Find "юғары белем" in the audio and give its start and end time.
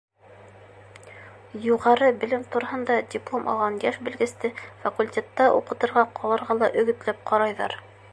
1.65-2.45